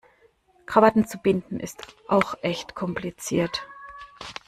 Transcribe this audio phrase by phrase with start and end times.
[0.65, 3.67] Krawatten zu binden, ist auch echt kompliziert.